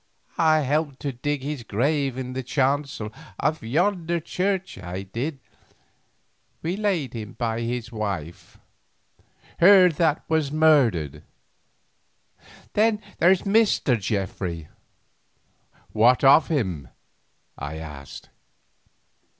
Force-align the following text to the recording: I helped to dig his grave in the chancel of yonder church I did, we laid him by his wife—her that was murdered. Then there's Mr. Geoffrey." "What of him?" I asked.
I 0.39 0.61
helped 0.61 0.99
to 1.01 1.11
dig 1.13 1.43
his 1.43 1.61
grave 1.61 2.17
in 2.17 2.33
the 2.33 2.41
chancel 2.41 3.13
of 3.39 3.61
yonder 3.61 4.19
church 4.19 4.79
I 4.79 5.03
did, 5.03 5.39
we 6.63 6.75
laid 6.75 7.13
him 7.13 7.33
by 7.33 7.61
his 7.61 7.91
wife—her 7.91 8.57
that 9.91 10.25
was 10.27 10.51
murdered. 10.51 11.21
Then 12.73 12.99
there's 13.19 13.43
Mr. 13.43 13.95
Geoffrey." 13.99 14.69
"What 15.91 16.23
of 16.23 16.47
him?" 16.47 16.87
I 17.55 17.77
asked. 17.77 18.29